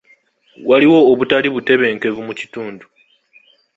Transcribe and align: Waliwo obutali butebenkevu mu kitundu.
Waliwo 0.69 0.99
obutali 1.11 1.47
butebenkevu 1.55 2.19
mu 2.27 2.33
kitundu. 2.39 2.85